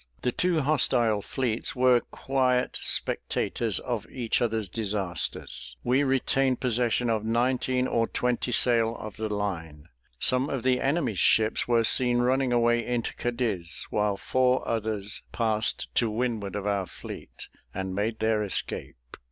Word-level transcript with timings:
The 0.23 0.31
two 0.31 0.61
hostile 0.61 1.21
fleets 1.21 1.75
were 1.75 1.99
quiet 1.99 2.75
spectators 2.75 3.79
of 3.79 4.07
each 4.09 4.41
other's 4.41 4.67
disasters. 4.67 5.77
We 5.83 6.01
retained 6.01 6.59
possession 6.59 7.07
of 7.07 7.23
nineteen 7.23 7.85
or 7.87 8.07
twenty 8.07 8.51
sail 8.51 8.95
of 8.97 9.17
the 9.17 9.31
line. 9.31 9.89
Some 10.19 10.49
of 10.49 10.63
the 10.63 10.81
enemy's 10.81 11.19
ships 11.19 11.67
were 11.67 11.83
seen 11.83 12.17
running 12.17 12.51
away 12.51 12.83
into 12.83 13.13
Cadiz; 13.13 13.85
while 13.91 14.17
four 14.17 14.67
others 14.67 15.21
passed 15.31 15.93
to 15.93 16.09
windward 16.09 16.55
of 16.55 16.65
our 16.65 16.87
fleet, 16.87 17.47
and 17.71 17.93
made 17.93 18.17
their 18.17 18.41
escape. 18.43 18.95